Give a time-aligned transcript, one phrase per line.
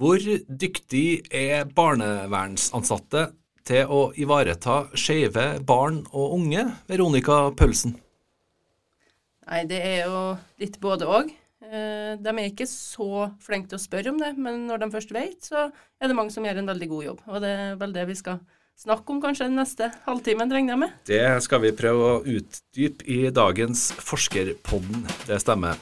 [0.00, 3.26] Hvor dyktig er barnevernsansatte
[3.68, 7.92] til å ivareta skeive barn og unge, Veronica Pølsen?
[9.44, 10.22] Nei, det er jo
[10.62, 11.28] litt både òg.
[11.60, 15.36] De er ikke så flinke til å spørre om det, men når de først vet,
[15.44, 17.24] så er det mange som gjør en veldig god jobb.
[17.28, 18.40] Og det er vel det vi skal
[18.80, 21.00] snakke om kanskje den neste halvtimen, regner jeg med.
[21.12, 25.04] Det skal vi prøve å utdype i dagens Forskerpodden.
[25.28, 25.76] Det stemmer.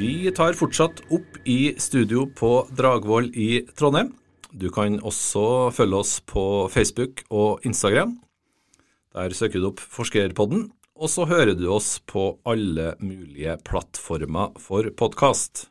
[0.00, 4.14] Vi tar fortsatt opp i studio på Dragvoll i Trondheim.
[4.48, 5.42] Du kan også
[5.76, 8.14] følge oss på Facebook og Instagram.
[9.12, 14.88] Der søker du opp Forskerpodden, og så hører du oss på alle mulige plattformer for
[14.96, 15.66] podkast.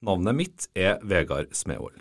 [0.00, 2.00] Navnet mitt er Vegard Smevold.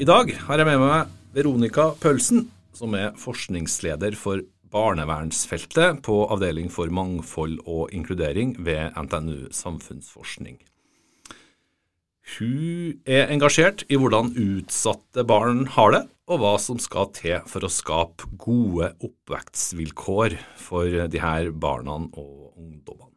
[0.00, 4.40] I dag har jeg med meg Veronica Pølsen, som er forskningsleder for
[4.72, 10.58] barnevernsfeltet på Avdeling for mangfold og inkludering ved NTNU Samfunnsforskning.
[12.36, 17.66] Hun er engasjert i hvordan utsatte barn har det, og hva som skal til for
[17.66, 23.10] å skape gode oppvekstvilkår for de her barna og ungdommene.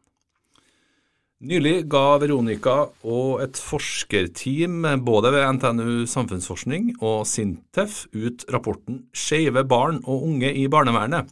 [1.46, 9.66] Nylig ga Veronica og et forskerteam både ved NTNU Samfunnsforskning og Sintef ut rapporten Skeive
[9.68, 11.28] barn og unge i barnevernet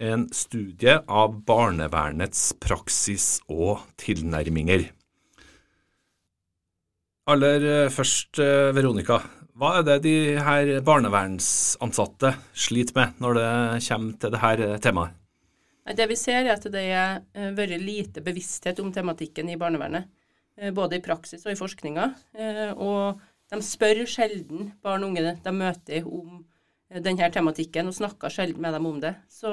[0.00, 4.88] en studie av barnevernets praksis og tilnærminger.
[7.30, 9.20] Aller eh, først, eh, Veronica.
[9.60, 13.50] Hva er det de her barnevernsansatte sliter med når det
[13.86, 15.16] kommer til dette temaet?
[15.90, 20.08] Det vi ser, er at det har eh, vært lite bevissthet om tematikken i barnevernet.
[20.76, 22.02] Både i praksis og i forskninga.
[22.76, 26.42] Og de spør sjelden barn og unge de møter om
[26.98, 29.14] denne tematikken, og snakker sjelden med dem om det.
[29.30, 29.52] Så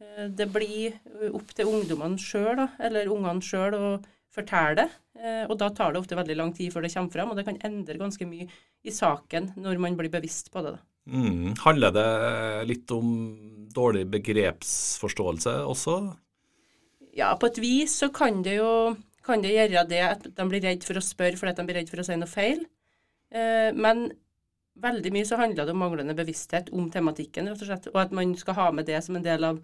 [0.00, 0.96] eh, det blir
[1.36, 3.90] opp til ungdommene sjøl, eller ungene sjøl, å
[4.32, 4.88] fortelle det.
[5.20, 7.46] Eh, og da tar det ofte veldig lang tid før det kommer fram, og det
[7.48, 8.48] kan endre ganske mye
[8.86, 10.76] i saken når man blir bevisst på det.
[11.06, 11.54] Mm.
[11.62, 12.08] Handler det
[12.72, 13.10] litt om
[13.76, 15.98] dårlig begrepsforståelse også?
[17.16, 18.70] Ja, på et vis så kan det jo
[19.26, 21.90] kan det gjøre det at de blir redd for å spørre fordi de blir redd
[21.90, 22.62] for å si noe feil.
[23.34, 24.06] Eh, men
[24.82, 27.90] veldig mye så handler det om manglende bevissthet om tematikken, rett og slett.
[27.92, 29.60] Og at man skal ha med det som en del av,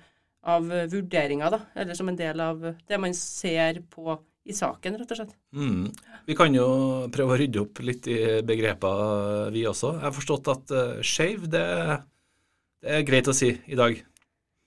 [0.48, 1.62] av vurderinga, da.
[1.78, 5.34] Eller som en del av det man ser på i saken, rett og slett.
[5.54, 5.84] Mm.
[6.26, 6.66] Vi kan jo
[7.14, 9.94] prøve å rydde opp litt i begreper, vi også.
[9.98, 11.66] Jeg har forstått at uh, skeiv, det,
[12.82, 14.00] det, er greit å si i dag?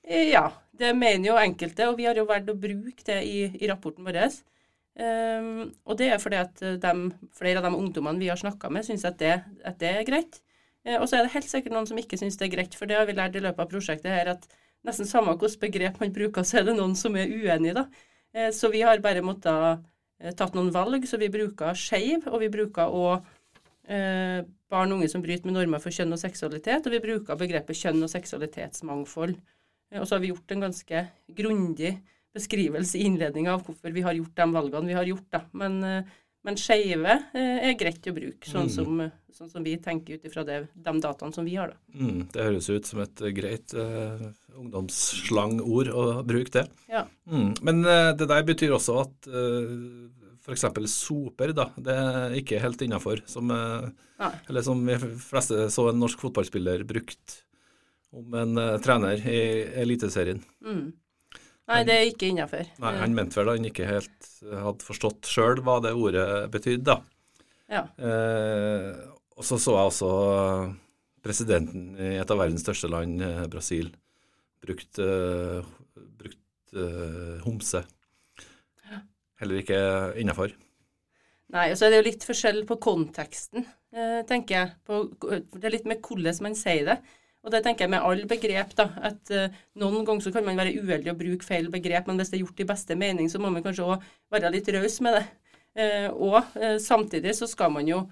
[0.07, 0.47] Eh, ja,
[0.79, 4.07] det mener jo enkelte, og vi har jo valgt å bruke det i, i rapporten
[4.07, 4.21] vår.
[4.95, 6.91] Um, og det er fordi at eh, de,
[7.35, 10.37] flere av de ungdommene vi har snakka med, syns at, at, det er greit.
[10.87, 12.87] Uh, og så er det helt sikkert noen som ikke syns det er greit, for
[12.87, 14.47] det har vi lært i løpet av prosjektet her, at
[14.87, 17.89] nesten samme hvilket begrep man bruker, så er det noen som er uenig, da.
[18.31, 22.39] Uh, så vi har bare måttet uh, tatt noen valg, så vi bruker skeiv, og
[22.45, 23.33] vi bruker òg
[23.85, 27.77] barn og unge som bryter med normer for kjønn og seksualitet, og vi bruker begrepet
[27.77, 29.35] kjønn og seksualitetsmangfold.
[29.99, 31.03] og så har vi gjort en ganske
[31.37, 31.91] grundig
[32.35, 35.27] beskrivelse i innledninga av hvorfor vi har gjort de valgene vi har gjort.
[35.33, 35.41] Da.
[35.57, 36.15] Men, eh,
[36.45, 38.73] men skeive eh, er greit å bruke, sånn, mm.
[38.75, 41.73] som, sånn som, vi tenker ut ifra de dataene som vi har.
[41.73, 42.01] Da.
[42.01, 44.27] Mm, det høres ut som et greit uh,
[44.59, 46.67] ungdomsslangord å bruke det.
[46.91, 47.07] Ja.
[47.25, 49.65] Mm, men uh, det der betyr også at uh,
[50.45, 50.67] f.eks.
[50.93, 53.23] soper da, det er ikke helt innafor.
[53.25, 57.39] Som, eller som de fleste så en norsk fotballspiller brukt
[58.15, 59.41] om en uh, trener i
[59.81, 60.39] Eliteserien.
[60.63, 60.93] Mm.
[61.65, 62.67] Nei, det er ikke innafor.
[62.81, 66.99] Nei, Han mente vel han ikke helt hadde forstått sjøl hva det ordet betydde, da.
[67.71, 67.87] Ja.
[67.97, 68.91] Eh,
[69.35, 70.09] og så så jeg også
[71.25, 73.89] presidenten i et av verdens største land, eh, Brasil,
[74.65, 75.65] brukt, uh,
[76.17, 77.81] brukt uh, homse.
[78.89, 79.01] Ja.
[79.41, 79.79] Heller ikke
[80.21, 80.53] innafor.
[81.53, 84.71] Nei, og så er det jo litt forskjell på konteksten, eh, tenker jeg.
[84.87, 86.97] På, det er litt med hvordan man sier det.
[87.45, 90.57] Og det tenker jeg med alle begrep, da, at uh, noen ganger så kan man
[90.57, 93.41] være uheldig og bruke feil begrep, men hvis det er gjort i beste mening, så
[93.41, 95.25] må man kanskje òg være litt raus med det.
[95.77, 98.05] Uh, og uh, samtidig så skal man jo,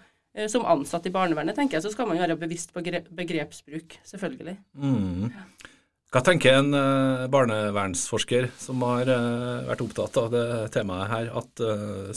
[0.49, 4.55] som ansatt i barnevernet, tenker jeg, så skal man jo være bevisst på begrepsbruk, selvfølgelig.
[4.81, 5.27] Mm.
[6.09, 6.73] Hva tenker en
[7.29, 9.11] barnevernsforsker som har
[9.67, 11.61] vært opptatt av det temaet her, at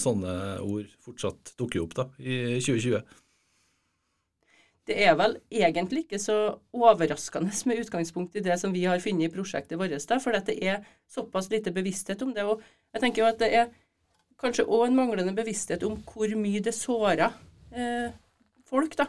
[0.01, 0.33] sånne
[0.65, 3.05] ord fortsatt dukker opp da, i 2020?
[4.87, 6.37] Det er vel egentlig ikke så
[6.75, 10.87] overraskende med utgangspunkt i det som vi har funnet i prosjektet vårt, for det er
[11.11, 12.47] såpass lite bevissthet om det.
[12.47, 12.63] Og
[12.95, 13.75] jeg tenker jo at det er
[14.41, 17.31] kanskje òg en manglende bevissthet om hvor mye det sårer
[17.73, 18.15] eh,
[18.69, 19.09] folk, da.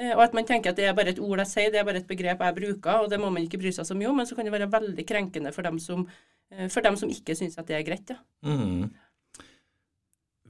[0.00, 1.88] Eh, og at man tenker at det er bare et ord jeg sier, det er
[1.88, 4.20] bare et begrep jeg bruker, og det må man ikke bry seg så mye om,
[4.20, 6.06] men så kan det være veldig krenkende for dem som,
[6.52, 8.14] eh, for dem som ikke syns at det er greit.
[8.14, 8.20] Ja.
[8.46, 8.90] Mm.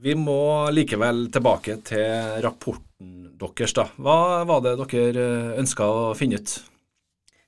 [0.01, 0.41] Vi må
[0.73, 3.73] likevel tilbake til rapporten deres.
[3.77, 3.85] da.
[4.01, 5.25] Hva var det dere
[5.61, 6.53] ønska å finne ut?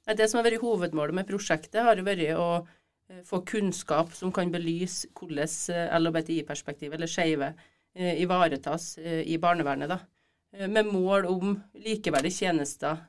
[0.05, 4.33] Det som har vært hovedmålet med prosjektet, har jo vært å eh, få kunnskap som
[4.35, 7.49] kan belyse hvordan eh, LHBTI-perspektivet, eller skeive,
[7.95, 9.89] eh, ivaretas i barnevernet.
[9.89, 9.99] da.
[10.69, 12.99] Med mål om likeverdige tjenester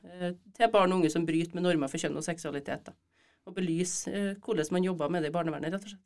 [0.56, 2.88] til barn og unge som bryter med normer for kjønn og seksualitet.
[2.88, 2.96] da.
[3.44, 6.04] Og belyse hvordan man jobber med det i barnevernet, rett og slett.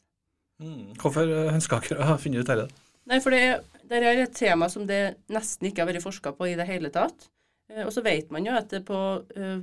[0.59, 0.99] Mm.
[0.99, 2.88] Hvorfor ønsker dere å finne ut dette?
[3.09, 3.43] Nei, for det,
[3.89, 6.91] det, er et tema som det nesten ikke har vært forska på i det hele
[6.93, 7.29] tatt.
[7.73, 9.59] Eh, og så vet man jo at det på uh,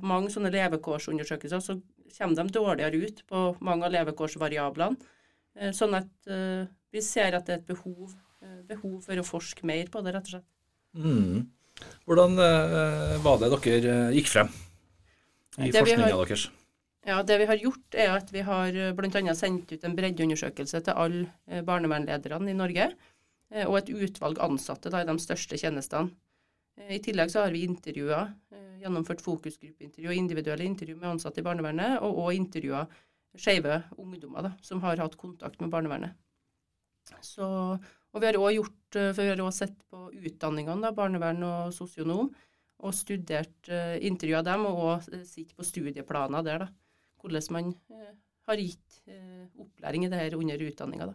[0.00, 1.78] mange sånne levekårsundersøkelser så
[2.16, 4.98] kommer de dårligere ut på mange av levekårsvariablene.
[5.60, 6.10] Uh, sånn at
[6.90, 8.16] vi ser at det er et behov,
[8.66, 10.48] behov, for å forske mer på det, rett og slett.
[10.98, 11.44] Mm.
[12.08, 12.34] Hvordan
[13.22, 14.50] var det dere gikk frem
[15.62, 16.48] i forskninga deres?
[17.02, 19.34] Ja, Det vi har gjort, er at vi har eh, bl.a.
[19.34, 22.90] sendt ut en breddeundersøkelse til alle eh, barnevernlederne i Norge,
[23.54, 26.12] eh, og et utvalg ansatte da, i de største tjenestene.
[26.80, 28.22] I tillegg så har vi intervjua,
[28.80, 32.86] gjennomført fokusgruppeintervju og individuelle intervju med ansatte i barnevernet, og òg intervjua
[33.36, 36.16] skeive ungdommer da, som har hatt kontakt med barnevernet.
[37.20, 37.44] Så,
[37.76, 41.74] og vi har òg gjort, for vi har også sett på utdanningene, da, barnevern og
[41.76, 42.30] sosionom,
[42.80, 43.68] og studert
[44.00, 46.64] intervjua dem, og òg sett på studieplaner der.
[46.64, 46.79] da
[47.20, 48.12] hvordan man eh,
[48.48, 51.10] har gitt eh, opplæring i det her under utdanninga.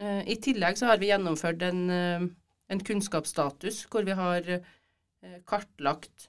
[0.00, 4.54] Eh, I tillegg så har vi gjennomført en, en kunnskapsstatus hvor vi har
[5.46, 6.28] kartlagt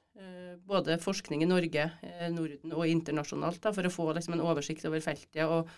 [0.69, 1.87] både forskning i Norge,
[2.29, 5.71] Norden og internasjonalt da, for å få liksom, en oversikt over feltet og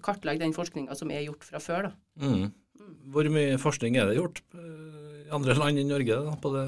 [0.00, 1.90] kartlegge den forskninga som er gjort fra før.
[2.16, 2.32] Mm.
[2.32, 2.48] mm.
[3.12, 6.64] Hvor mye forskning er det gjort i andre land enn Norge da, på, det,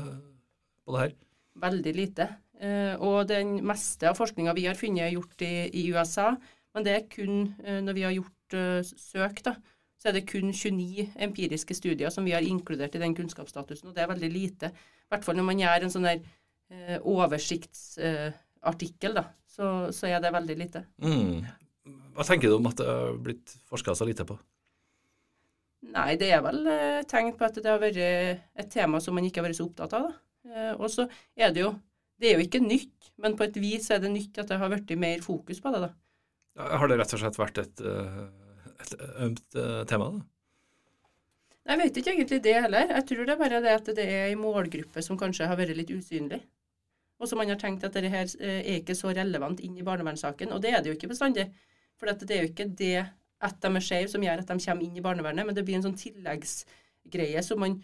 [0.85, 1.17] på det her?
[1.65, 2.29] Veldig lite.
[2.63, 6.37] Uh, og den meste av forskninga vi har funnet, er gjort i, i, USA.
[6.75, 9.53] Men det er kun uh, når vi har gjort uh, søk, da,
[9.99, 13.89] så er det kun 29 empiriske studier som vi har inkludert i den kunnskapsstatusen.
[13.91, 14.67] Og det er veldig lite.
[14.71, 14.73] I
[15.13, 16.21] hvert fall når man gjør en sånn der
[17.05, 20.81] oversiktsartikkel, da, så, så, er det veldig lite.
[21.05, 21.45] Mm.
[22.17, 24.35] Hva tenker du om at det har blitt forska så lite på?
[25.95, 26.61] Nei, det er vel
[27.07, 29.93] tegn på at det har vært et tema som man ikke har vært så opptatt
[30.01, 30.05] av.
[30.09, 30.13] da.
[30.81, 31.03] Og så
[31.37, 31.71] er det jo
[32.21, 34.71] det er jo ikke nytt, men på et vis er det nytt at det har
[34.73, 35.87] blitt mer fokus på det.
[35.87, 35.91] da.
[36.79, 38.23] Har det rett og slett vært et, eh,
[38.85, 38.95] et
[39.27, 40.11] ømt eh, tema?
[40.15, 40.25] da?
[41.65, 42.91] Jeg vet ikke egentlig det heller.
[42.93, 45.77] Jeg tror det er bare det at det er en målgruppe som kanskje har vært
[45.77, 46.43] litt usynlig.
[47.19, 49.87] Og så man har tenkt at dette her eh, er ikke så relevant inn i
[49.87, 50.53] barnevernssaken.
[50.53, 51.49] Og det er det jo ikke bestandig.
[51.99, 53.07] For det er jo ikke det
[53.45, 55.79] at de er skeive som gjør at de kommer inn i barnevernet, men det blir
[55.79, 57.79] en sånn tilleggsgreie som man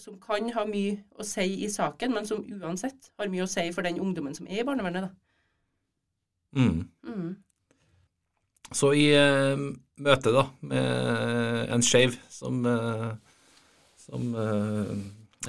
[0.00, 3.66] som kan ha mye å si i saken, men som uansett har mye å si
[3.76, 5.08] for den ungdommen som er i barnevernet.
[5.08, 5.10] da.
[6.54, 6.88] Mm.
[7.04, 7.34] Mm.
[8.74, 9.60] Så i eh,
[10.02, 13.10] møte da, med en skeiv som, eh,
[14.00, 14.94] som eh,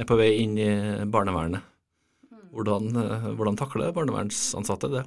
[0.02, 0.70] er på vei inn i
[1.10, 1.64] barnevernet,
[2.30, 2.48] mm.
[2.54, 5.06] hvordan, eh, hvordan takler barnevernsansatte det?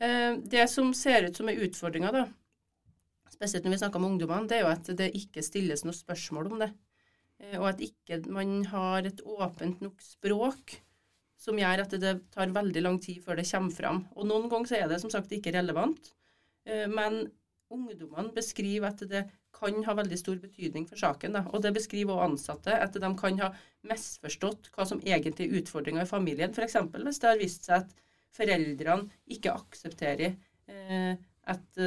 [0.00, 2.26] Eh, det som ser ut som er utfordringa, da,
[3.32, 6.50] spesielt når vi snakker om ungdommene, det er jo at det ikke stilles noe spørsmål
[6.52, 6.72] om det.
[7.42, 10.78] Eh, og at ikke man har et åpent nok språk
[11.40, 14.04] som gjør at det tar veldig lang tid før det kommer fram.
[14.16, 16.14] Og noen ganger så er det som sagt ikke relevant.
[16.66, 17.26] Eh, men
[17.72, 21.36] ungdommene beskriver at det kan ha veldig stor betydning for saken.
[21.36, 21.44] Da.
[21.52, 23.52] Og det beskriver også ansatte, at de kan ha
[23.88, 26.52] misforstått hva som egentlig er utfordringa i familien.
[26.52, 26.76] F.eks.
[26.92, 27.94] hvis det har vist seg at
[28.36, 30.36] foreldrene ikke aksepterer
[30.68, 31.14] eh,
[31.46, 31.80] at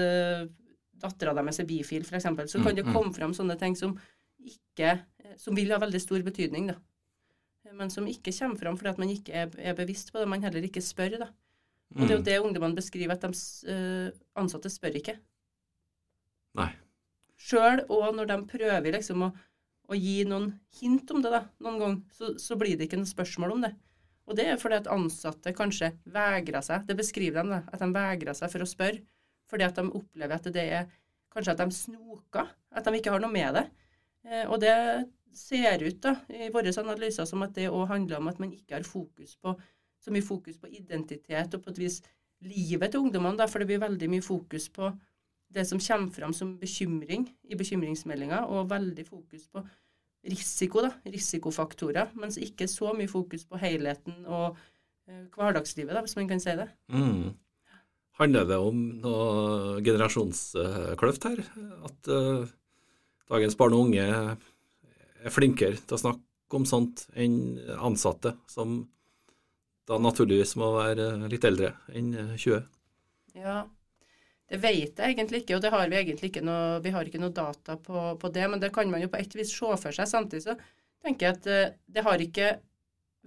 [1.02, 2.96] dattera deres er bifil, f.eks., så kan det mm, mm.
[2.96, 3.96] komme fram sånne ting som,
[4.40, 4.98] ikke,
[5.40, 6.80] som vil ha veldig stor betydning, da.
[7.78, 10.30] Men som ikke kommer fram fordi at man ikke er, er bevisst på det.
[10.32, 11.30] Man heller ikke spør, da.
[11.98, 12.26] Og det er jo mm.
[12.28, 13.34] det ungdommene beskriver, at de
[13.74, 15.16] uh, ansatte spør ikke.
[16.60, 16.70] Nei.
[17.40, 19.30] Sjøl og når de prøver liksom å,
[19.90, 20.52] å, gi noen
[20.82, 23.72] hint om det, da, noen gang, så, så, blir det ikke noe spørsmål om det.
[24.30, 26.86] Og det er fordi at ansatte kanskje vegrer seg.
[26.86, 29.02] Det beskriver de, da, at de vegrer seg for å spørre
[29.50, 30.90] fordi at de opplever at det er
[31.34, 33.66] kanskje at de snoker, at de ikke har noe med det.
[34.28, 34.76] Eh, og det
[35.36, 38.80] ser ut da, i våre analyser som at det òg handler om at man ikke
[38.80, 39.54] har fokus på,
[40.00, 42.00] så mye fokus på identitet og på et vis
[42.46, 44.94] livet til ungdommene, da, for det blir veldig mye fokus på
[45.54, 49.64] det som kommer fram som bekymring i bekymringsmeldinga, og veldig fokus på
[50.30, 54.58] risiko, da, risikofaktorer, mens ikke så mye fokus på helheten og
[55.10, 56.68] eh, hverdagslivet, da, hvis man kan si det.
[56.94, 57.32] Mm.
[58.20, 61.44] Handler det om noe generasjonskløft her?
[61.88, 62.50] At uh,
[63.32, 68.82] dagens barn og unge er flinkere til å snakke om sånt enn ansatte, som
[69.90, 72.66] da naturligvis må være litt eldre enn 20?
[73.40, 73.62] Ja,
[74.50, 77.22] det vet jeg egentlig ikke, og det har vi egentlig ikke noe, vi har ikke
[77.22, 78.48] noe data på, på, det.
[78.50, 80.10] Men det kan man jo på et vis se for seg.
[80.10, 80.58] Samtidig så
[81.06, 82.50] tenker jeg at uh, det har ikke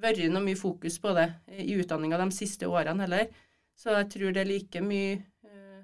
[0.03, 1.29] vært noe mye fokus på det
[1.63, 3.33] i utdanninga de siste årene heller.
[3.79, 5.81] Så jeg tror det like mye eh,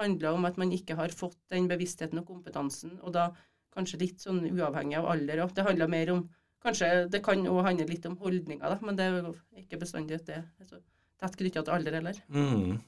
[0.00, 3.28] handler om at man ikke har fått den bevisstheten og kompetansen, og da
[3.74, 5.54] kanskje litt sånn uavhengig av alder òg.
[5.54, 6.24] Det handler mer om
[6.64, 10.16] Kanskje det kan òg handle litt om holdninger, da, men det er jo ikke bestandig
[10.16, 10.78] at det er så
[11.20, 12.20] tett knytta til alder heller.
[12.32, 12.78] Mm.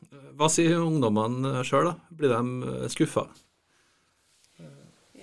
[0.40, 2.14] Hva sier ungdommene sjøl, da?
[2.16, 3.26] Blir de eh, skuffa?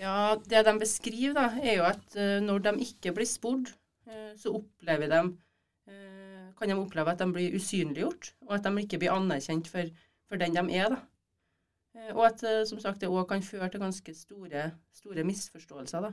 [0.04, 3.72] Ja, det de beskriver, da, er jo at uh, når de ikke blir spurt,
[4.10, 5.22] uh, så opplever de
[6.58, 9.90] kan de oppleve at de blir usynliggjort, og at de ikke blir anerkjent for,
[10.30, 10.94] for den de er.
[10.94, 11.02] da.
[11.98, 16.08] Eh, og at eh, som sagt, det òg kan føre til ganske store, store misforståelser.
[16.08, 16.12] da.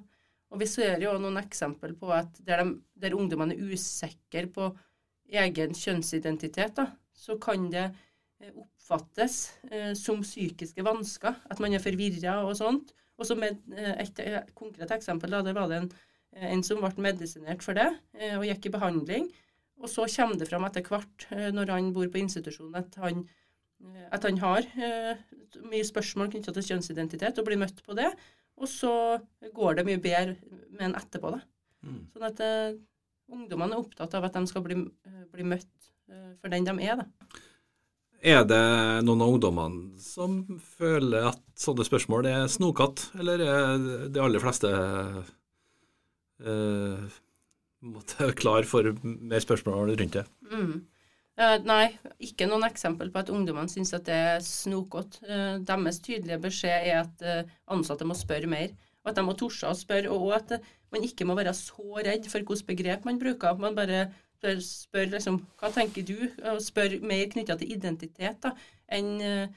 [0.51, 4.71] Og Vi ser jo noen eksempel på at der, de, der ungdommene er usikre på
[5.31, 11.39] egen kjønnsidentitet, da, så kan det eh, oppfattes eh, som psykiske vansker.
[11.51, 12.95] At man er forvirra og sånt.
[13.21, 14.21] Og som et, et,
[14.57, 15.91] konkret eksempel, da, der var det en,
[16.55, 17.91] en som ble medisinert for det,
[18.33, 19.27] og gikk i behandling.
[19.81, 23.25] Og så kommer det fram etter hvert, eh, når han bor på institusjon, at han,
[23.85, 25.23] eh, at han har eh,
[25.65, 28.11] mye spørsmål knytta til kjønnsidentitet, og blir møtt på det.
[28.61, 28.93] Og så
[29.57, 30.37] går det mye bedre
[30.69, 31.33] med en etterpå.
[31.33, 31.41] Da.
[31.87, 32.01] Mm.
[32.13, 32.75] Sånn at uh,
[33.33, 35.71] ungdommene er opptatt av at de skal bli, uh, bli møtt
[36.13, 37.01] uh, for den de er.
[37.01, 37.41] Da.
[38.21, 38.61] Er det
[39.07, 40.43] noen av ungdommene som
[40.77, 44.75] føler at sånne spørsmål er snokete, eller er de aller fleste
[47.81, 50.25] måtte klar for mer spørsmål rundt det.
[50.51, 50.81] Mm.
[51.41, 51.85] Uh, nei,
[52.21, 55.23] ikke noen eksempel på at ungdommene syns at det er snokete.
[55.25, 59.37] Uh, deres tydelige beskjed er at uh, ansatte må spørre mer, og at de må
[59.39, 60.13] torde å spørre.
[60.13, 60.59] Og at
[60.93, 63.57] man ikke må være så redd for hvilke begrep man bruker.
[63.63, 64.11] Man bare
[64.65, 66.17] spør liksom Hva tenker du?
[66.51, 68.55] Og spør mer knytta til identitet da,
[68.93, 69.51] enn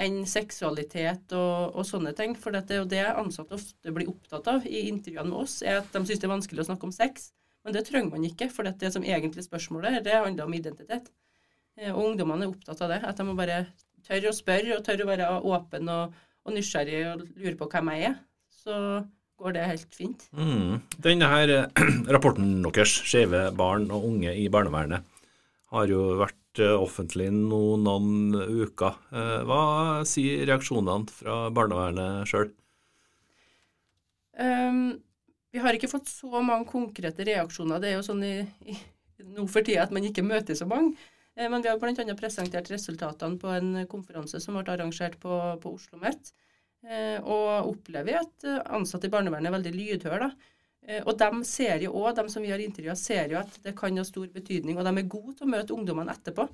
[0.00, 2.32] enn seksualitet og, og, sånne ting.
[2.38, 5.82] For det er jo det ansatte ofte blir opptatt av i intervjuene med oss, er
[5.82, 7.28] at de syns det er vanskelig å snakke om sex.
[7.64, 11.10] Men det trenger man ikke, for det som egentlig spørsmålet det handler om identitet.
[11.78, 13.00] Eh, og ungdommene er opptatt av det.
[13.06, 13.62] At de må bare
[14.06, 17.92] tørre å spørre og tørre å være åpen og, og nysgjerrig og lure på hvem
[17.94, 18.18] jeg er.
[18.62, 18.76] Så
[19.40, 20.26] går det helt fint.
[20.36, 20.80] Mm.
[21.04, 25.04] Denne her eh, rapporten deres, 'Skeive barn og unge i barnevernet',
[25.70, 28.96] har jo vært eh, offentlig nå noen uker.
[29.46, 29.62] Hva
[30.08, 32.50] sier reaksjonene fra barnevernet sjøl?
[34.40, 35.00] Um,
[35.52, 37.80] vi har ikke fått så mange konkrete reaksjoner.
[37.82, 38.34] Det er jo sånn i,
[38.70, 38.76] i,
[39.34, 40.94] nå for tida at man ikke møter så mange.
[41.36, 42.14] Eh, men vi har bl.a.
[42.18, 46.32] presentert resultatene på en konferanse som ble arrangert på, på Oslo OsloMet.
[46.86, 50.30] Eh, og opplever at ansatte i barnevernet er veldig lydhøre.
[50.86, 53.76] Eh, og de ser jo også, de som vi har intervjua, ser jo at det
[53.78, 54.78] kan ha stor betydning.
[54.78, 56.46] Og de er gode til å møte ungdommene etterpå.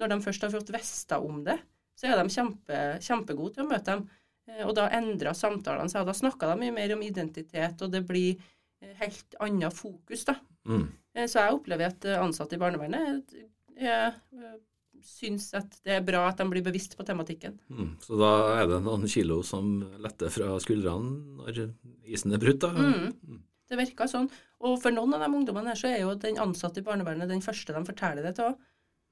[0.00, 1.58] Når de først har fått vite om det,
[1.98, 4.06] så er de kjempe, kjempegode til å møte dem.
[4.50, 6.06] Eh, og da endra samtalene seg.
[6.08, 10.36] Da snakka de mye mer om identitet, og det blir eh, helt annet fokus, da.
[10.68, 10.88] Mm.
[11.14, 13.38] Eh, så jeg opplever at ansatte i barnevernet
[13.80, 14.12] jeg,
[15.00, 17.54] syns at det er bra at de blir bevisst på tematikken.
[17.72, 17.94] Mm.
[18.04, 21.62] Så da er det noen kilo som letter fra skuldrene når
[22.04, 22.74] isen er brutt, da?
[22.76, 23.14] Mm.
[23.14, 23.46] mm.
[23.70, 24.26] Det virker sånn.
[24.66, 27.42] Og for noen av de ungdommene her, så er jo den ansatte i barnevernet den
[27.44, 28.64] første de forteller det til òg.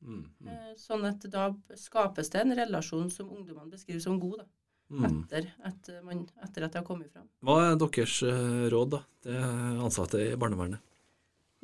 [0.03, 0.57] Mm, mm.
[0.79, 4.43] Sånn at da skapes det en relasjon som ungdommene beskriver som god.
[4.43, 4.49] da.
[4.89, 5.05] Mm.
[5.05, 7.27] Etter, etter, man, etter, at det har kommet fram.
[7.45, 10.81] Hva er deres eh, råd da, til ansatte i barnevernet?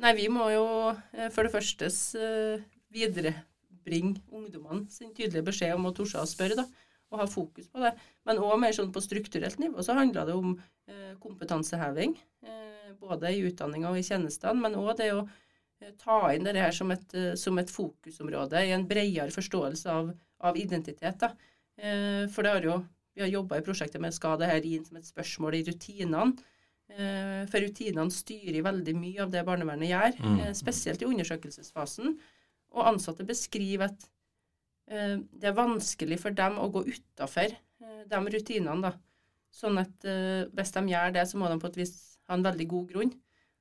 [0.03, 5.89] Nei, Vi må jo eh, for det første eh, viderebringe ungdommene sin tydelige beskjed om
[5.89, 6.59] å torde å spørre.
[6.59, 6.67] da,
[7.13, 7.93] og ha fokus på det.
[8.27, 10.53] Men òg mer sånn på strukturelt nivå så handler det om
[10.89, 12.15] eh, kompetanseheving.
[12.45, 15.25] Eh, både i utdanninga og i tjenestene, men òg det å
[16.01, 20.13] ta inn det her som et, som et, fokusområde i en bredere forståelse av,
[20.45, 21.19] av identitet.
[21.19, 21.33] da.
[22.31, 22.77] for det har jo
[23.15, 26.35] vi har jobba i prosjektet med skal det her inn som et spørsmål i rutinene.
[26.91, 30.35] Eh, for rutinene styrer veldig mye av det barnevernet gjør, mm.
[30.43, 32.17] Eh, spesielt i undersøkelsesfasen.
[32.75, 34.07] Og ansatte beskriver at
[34.91, 37.55] eh, det er vanskelig for dem å gå utafor
[38.05, 38.81] de rutinene.
[38.83, 38.93] da.
[39.55, 41.93] Sånn at hvis de gjør det, så må de på et vis
[42.27, 43.13] ha en veldig god grunn.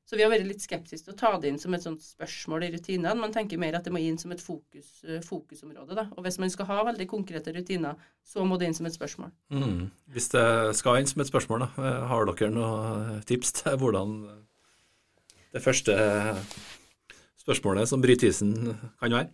[0.04, 2.66] Så vi har vært litt skeptiske til å ta det inn som et sånt spørsmål
[2.66, 3.16] i rutinene.
[3.16, 5.96] Man tenker mer at det må inn som et fokus, eh, fokusområde.
[5.96, 6.04] Da.
[6.12, 9.32] Og hvis man skal ha veldig konkrete rutiner, så må det inn som et spørsmål.
[9.48, 9.86] Mm.
[10.12, 14.18] Hvis det skal inn som et spørsmål, da, eh, har dere noen tips til hvordan
[15.54, 15.96] det første
[17.40, 18.54] spørsmålet som bryter isen,
[19.00, 19.30] kan være?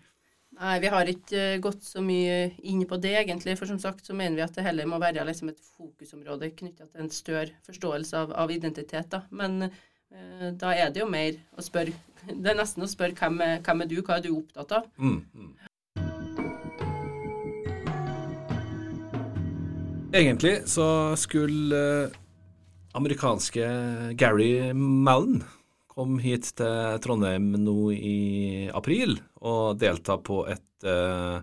[0.60, 3.54] Nei, vi har ikke eh, gått så mye inn på det, egentlig.
[3.56, 6.88] For som sagt så mener vi at det heller må være liksom et fokusområde knytta
[6.88, 9.08] til en større forståelse av, av identitet.
[9.14, 9.22] Da.
[9.32, 9.78] Men eh,
[10.60, 11.94] da er det jo mer å spørre
[12.42, 14.88] Det er nesten å spørre hvem hvem er du, hva er du opptatt av?
[15.00, 15.52] Mm, mm.
[20.10, 22.14] Egentlig så skulle eh,
[22.98, 23.66] amerikanske
[24.18, 25.38] Gary Mallon
[25.86, 28.16] komme hit til Trondheim nå i
[28.74, 31.38] april og delta på et uh,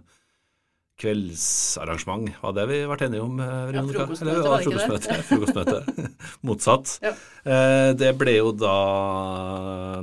[0.98, 2.30] kveldsarrangement.
[2.42, 3.40] Var det vi ble enige om?
[3.40, 5.18] Uh, ja, frokostmøte, var det ikke det?
[5.30, 6.06] Frokostmøte.
[6.48, 6.94] Motsatt.
[7.06, 7.14] Ja.
[7.46, 8.78] Uh, det ble jo da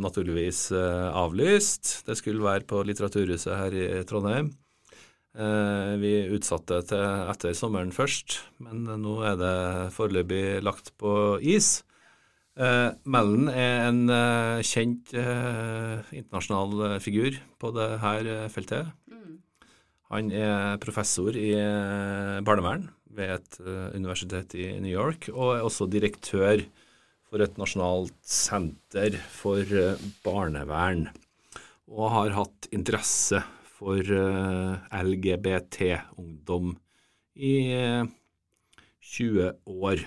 [0.02, 1.96] naturligvis avlyst.
[2.06, 4.52] Det skulle være på Litteraturhuset her i Trondheim.
[5.34, 9.56] Vi utsatte til etter sommeren først, men nå er det
[9.96, 11.80] foreløpig lagt på is.
[12.54, 14.04] Mellon er en
[14.62, 18.94] kjent internasjonal figur på dette feltet.
[20.14, 21.50] Han er professor i
[22.47, 23.56] barnevern ved et
[23.99, 26.62] universitet i New York, og er også direktør
[27.26, 29.66] for et nasjonalt senter for
[30.23, 31.09] barnevern.
[31.90, 33.42] Og har hatt interesse
[33.75, 33.99] for
[35.02, 36.76] LGBT-ungdom
[37.35, 37.56] i
[39.18, 40.06] 20 år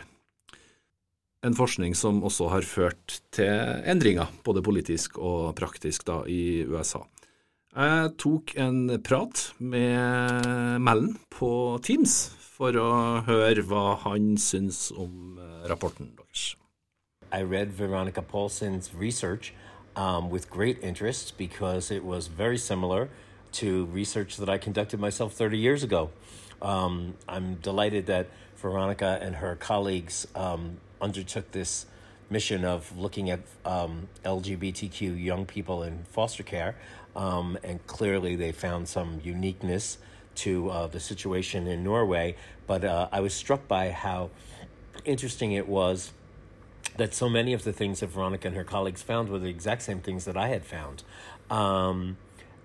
[1.46, 7.04] en forskning som også har ført til endringer, både politisk og praktisk, da, i USA.
[7.78, 12.88] Jeg tok en prat med Mellen på Teams for å
[13.28, 16.56] høre hva han syns om eh, rapporten deres.
[17.30, 19.54] I read Veronica Paulson's research
[19.96, 23.10] um, with great interest because it was very similar
[23.62, 26.10] to research that I conducted myself 30 years ago.
[26.64, 31.86] Um, I'm delighted that Veronica and her colleagues um, undertook this
[32.30, 36.76] mission of looking at um, LGBTQ young people in foster care,
[37.16, 39.98] um, and clearly they found some uniqueness
[40.36, 42.36] to uh, the situation in Norway.
[42.68, 44.30] But uh, I was struck by how
[45.06, 46.12] interesting it was
[46.98, 49.84] that so many of the things that Veronica and her colleagues found were the exact
[49.84, 51.04] same things that I had found.
[51.50, 52.18] Um,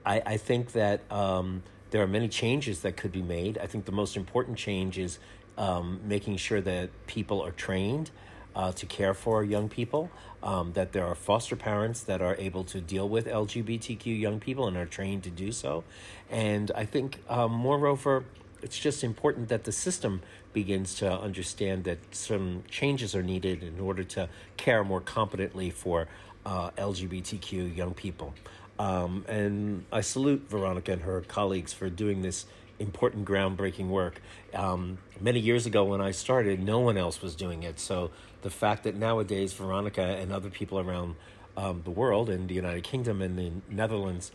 [0.04, 3.58] I, I, think that um, there are many changes that could be made.
[3.58, 5.18] I think the most important change is
[5.56, 8.10] um, making sure that people are trained
[8.54, 10.10] uh, to care for young people,
[10.42, 14.66] um, that there are foster parents that are able to deal with LGBTQ young people
[14.66, 15.84] and are trained to do so.
[16.30, 18.24] And I think, um, moreover,
[18.62, 23.80] it's just important that the system begins to understand that some changes are needed in
[23.80, 26.06] order to care more competently for
[26.44, 28.34] uh, LGBTQ young people.
[28.78, 32.46] Um, and I salute Veronica and her colleagues for doing this
[32.78, 34.20] important groundbreaking work.
[34.54, 37.78] Um, many years ago, when I started, no one else was doing it.
[37.78, 38.10] So
[38.42, 41.16] the fact that nowadays Veronica and other people around
[41.56, 44.32] um, the world, in the United Kingdom and the Netherlands,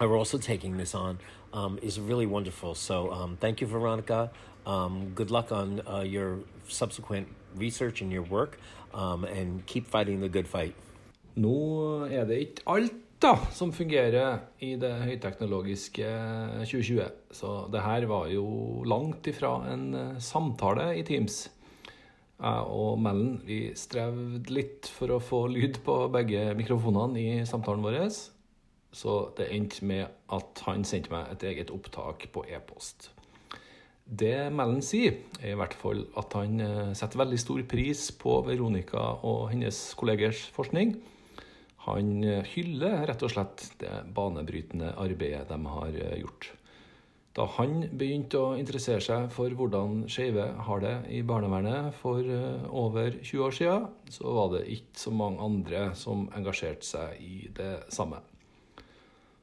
[0.00, 1.18] are also taking this on
[1.52, 2.74] um, is really wonderful.
[2.74, 4.30] So um, thank you, Veronica.
[4.66, 8.58] Um, good luck on uh, your subsequent research and your work,
[8.94, 10.74] um, and keep fighting the good fight.
[11.34, 16.08] Nå er det ikke alt da, som fungerer i det høyteknologiske
[16.66, 17.06] 2020.
[17.32, 21.46] Så det her var jo langt ifra en eh, samtale i Teams.
[22.42, 27.84] Jeg og Mellen vi strevde litt for å få lyd på begge mikrofonene i samtalen
[27.84, 28.00] vår.
[28.92, 33.12] Så det endte med at han sendte meg et eget opptak på e-post.
[34.04, 38.40] Det Mellen sier, er i hvert fall at han eh, setter veldig stor pris på
[38.44, 40.96] Veronica og hennes kollegers forskning
[41.86, 46.50] han eh, hyller rett og slett det banebrytende arbeidet de har eh, gjort.
[47.32, 52.66] Da han begynte å interessere seg for hvordan skeive har det i barnevernet for eh,
[52.68, 57.48] over 20 år siden, så var det ikke så mange andre som engasjerte seg i
[57.56, 58.20] det samme.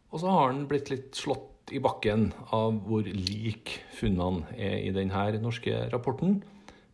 [0.10, 4.93] Og så har han blitt litt slått i bakken av hvor lik funnene er i
[4.93, 6.39] denne norske rapporten,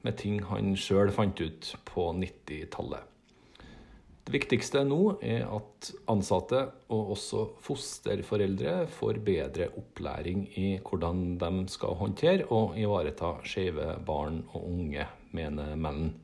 [0.06, 3.15] med ting han sjøl fant ut på 90-tallet.
[4.26, 11.52] Det viktigste nå er at ansatte og også fosterforeldre får bedre opplæring i hvordan de
[11.70, 15.06] skal håndtere og ivareta skeive barn og unge,
[15.38, 16.16] mener Mellen.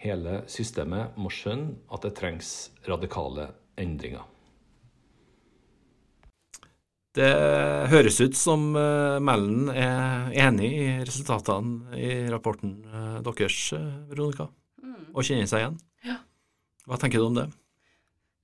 [0.00, 2.54] Hele systemet må skjønne at det trengs
[2.88, 4.24] radikale endringer.
[7.12, 7.28] Det
[7.92, 14.48] høres ut som eh, Mellen er enig i resultatene i rapporten eh, deres, eh, Veronica,
[14.80, 15.10] mm.
[15.12, 15.76] og kjenner seg igjen?
[16.08, 16.22] Ja.
[16.88, 17.48] Hva tenker du om det?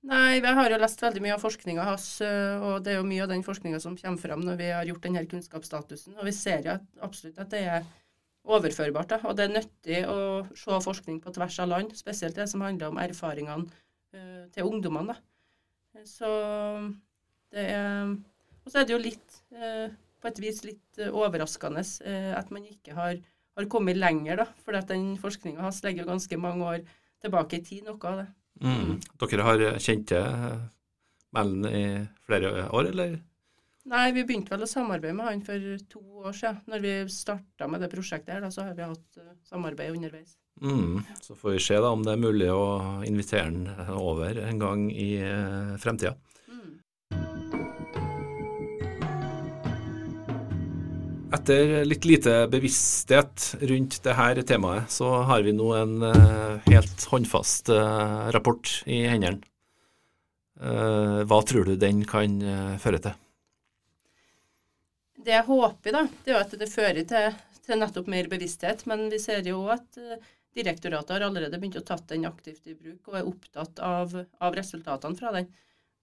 [0.07, 3.07] Nei, Jeg har jo lest veldig mye av forskninga hans, eh, og det er jo
[3.07, 6.15] mye av den forskninga som kommer fram når vi har gjort denne kunnskapsstatusen.
[6.15, 7.89] Og vi ser jo absolutt at det er
[8.47, 9.11] overførbart.
[9.11, 9.19] Da.
[9.27, 12.93] Og det er nyttig å se forskning på tvers av land, spesielt det som handler
[12.93, 15.17] om erfaringene uh, til ungdommene.
[15.17, 16.05] Da.
[16.07, 16.29] Så
[17.51, 18.15] det er
[18.63, 21.81] Og så er det jo litt, uh, på et vis litt eh, overraskende
[22.35, 23.19] at man ikke har,
[23.55, 24.47] har kommet lenger, da.
[24.63, 26.83] For at den forskninga hans legger jo ganske mange år
[27.23, 28.27] tilbake i tid, noe av det.
[28.59, 28.99] Mm.
[29.23, 30.59] Dere har kjent til
[31.35, 31.83] Mellen i
[32.25, 33.19] flere år, eller?
[33.89, 36.61] Nei, vi begynte vel å samarbeide med han for to år siden.
[36.69, 40.35] Når vi starta med det prosjektet her, da, så har vi hatt uh, samarbeid underveis.
[40.61, 40.99] Mm.
[41.23, 42.65] Så får vi se da om det er mulig å
[43.07, 46.17] invitere han over en gang i uh, fremtida.
[51.39, 57.71] Etter litt lite bevissthet rundt dette temaet, så har vi nå en uh, helt håndfast
[57.71, 59.39] uh, rapport i hendene.
[60.59, 62.35] Uh, hva tror du den kan
[62.83, 63.15] føre til?
[65.19, 68.83] Det jeg håper, da, det er at det fører til, til nettopp mer bevissthet.
[68.91, 69.99] Men vi ser jo at
[70.59, 74.59] direktoratet har allerede begynt å tatt den aktivt i bruk og er opptatt av, av
[74.59, 75.47] resultatene fra den.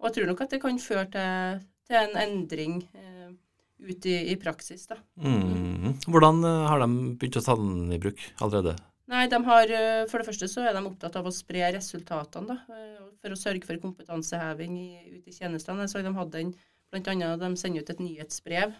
[0.00, 3.34] Og jeg tror nok at det kan føre til, til en endring eh,
[3.78, 4.86] ut i, i, praksis.
[4.86, 4.98] da.
[5.20, 5.96] Mm.
[6.06, 8.76] Hvordan eh, har de begynt å ta den i bruk allerede?
[9.10, 12.54] Nei, de har, eh, For det første så er de opptatt av å spre resultatene
[12.54, 15.88] da, eh, for å sørge for kompetanseheving i, ute i tjenestene.
[15.90, 16.54] Så de hadde en,
[16.92, 18.74] blant annet, de sender ut et nyhetsbrev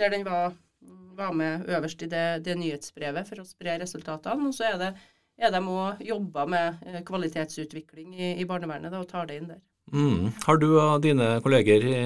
[0.00, 0.54] der den var
[1.14, 4.48] var med øverst i det, det, nyhetsbrevet for å spre resultatene.
[4.48, 4.88] Og så er det
[5.42, 9.60] er de òg jobba med kvalitetsutvikling i, i barnevernet da, og tar det inn der.
[9.92, 10.32] Mm.
[10.46, 12.00] Har du og dine kolleger i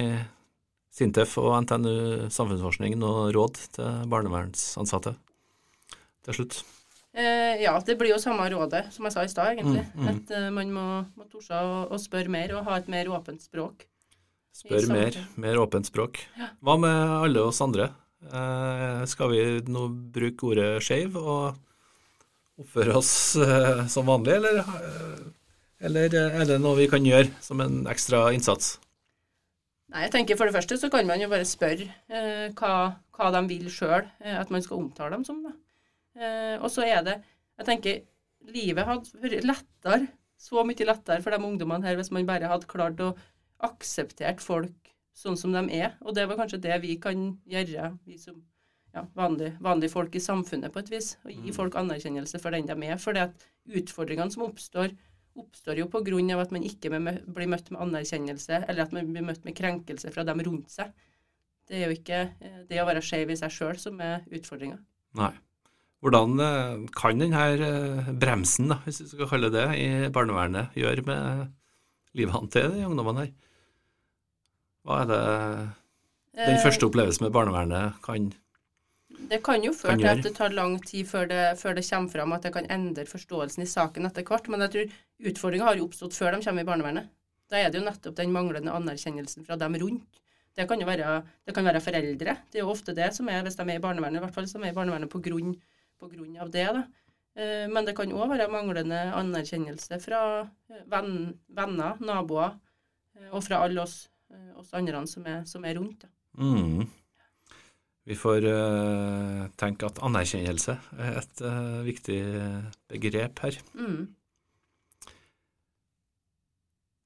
[0.97, 5.13] Sintef og NTNU samfunnsforskning noe råd til barnevernsansatte
[6.25, 6.63] til slutt?
[7.17, 9.85] Eh, ja, det blir jo samme rådet som jeg sa i stad, egentlig.
[9.93, 10.09] Mm, mm.
[10.11, 13.41] At uh, man må, må torde å, å, spørre mer og ha et mer åpent
[13.41, 13.87] språk.
[14.57, 16.19] Spør mer, mer åpent språk.
[16.37, 16.51] Ja.
[16.65, 17.91] Hva med alle oss andre?
[18.25, 21.57] Eh, skal vi nå bruke ordet skeiv og
[22.57, 25.19] oppføre oss eh, som vanlig, eller, eh,
[25.85, 28.79] eller, er det noe vi kan gjøre som en ekstra innsats?
[29.87, 32.73] Nei, jeg tenker For det første så kan man jo bare spørre eh, hva,
[33.15, 35.39] hva, de vil sjøl at man skal omtale dem som.
[36.17, 37.17] Eh, og så er det
[37.57, 38.01] Jeg tenker
[38.53, 42.69] livet hadde vært lettere, så mye lettere for de ungdommene her hvis man bare hadde
[42.69, 43.13] klart å
[43.65, 45.95] akseptert folk sånn som de er.
[46.05, 48.37] Og det var kanskje det vi kan gjøre, vi som
[48.93, 51.15] ja, vanlige, vanlige, folk i samfunnet, på et vis.
[51.25, 51.55] Og gi mm.
[51.57, 52.99] folk anerkjennelse for den de er.
[53.01, 53.47] For det at
[53.81, 54.93] utfordringene som oppstår,
[55.41, 56.39] oppstår jo pga.
[56.41, 60.23] at man ikke blir møtt med anerkjennelse, eller at man blir møtt med krenkelse fra
[60.23, 60.93] dem rundt seg.
[61.67, 64.79] Det er jo ikke eh, det å være skeiv i seg sjøl som er utfordringa.
[65.19, 65.33] Nei.
[66.03, 71.03] Hvordan eh, kan denne eh, bremsen, da, hvis vi skal kalle det, i barnevernet gjøre
[71.07, 71.51] med
[72.17, 73.33] livet til de ungdommene her?
[74.87, 75.23] Hva er det
[76.37, 78.29] den første opplevelsen med barnevernet kan
[79.17, 82.13] Det kan jo føre til at det tar lang tid før det, før det, kommer
[82.13, 84.49] fram at det kan endre forståelsen i saken etter hvert.
[84.53, 87.09] Men jeg tror utfordringa har jo oppstått før de kommer i barnevernet.
[87.49, 90.21] Da er det jo nettopp den manglende anerkjennelsen fra dem rundt.
[90.57, 92.35] Det kan jo være, det kan være foreldre.
[92.49, 94.47] Det er jo ofte det som er, hvis de er i barnevernet, i hvert fall
[94.49, 95.53] som er i barnevernet på grunn,
[96.01, 96.65] på grunn av det.
[96.79, 96.83] da.
[97.37, 100.21] Eh, men det kan òg være manglende anerkjennelse fra
[100.89, 102.57] venn, venner, naboer
[103.31, 106.05] og fra alle oss Eh, oss andre som er, som er rundt.
[106.37, 106.87] Mm.
[108.07, 112.21] Vi får uh, tenke at anerkjennelse er et uh, viktig
[112.87, 113.57] begrep her.
[113.75, 114.05] Mm.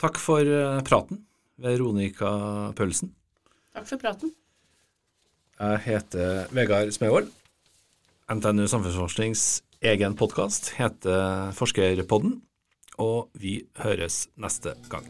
[0.01, 1.23] Takk for uh, praten,
[1.61, 2.29] Veronica
[2.77, 3.15] Pølsen.
[3.73, 4.35] Takk for praten.
[5.61, 7.29] Jeg heter Vegard Smevold.
[8.31, 12.37] NTNU Samfunnsforsknings egen podkast heter Forskerpodden,
[13.01, 15.09] og vi høres neste gang.